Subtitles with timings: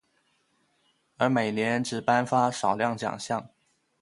[1.17, 3.51] 而每年只颁发少量奖项。